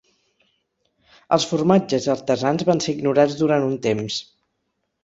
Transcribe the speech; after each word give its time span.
Els 1.37 1.45
formatges 1.51 2.09
artesans 2.17 2.67
van 2.71 2.85
ser 2.87 2.99
ignorats 2.99 3.39
durant 3.45 3.71
un 3.71 3.79
temps. 3.89 4.23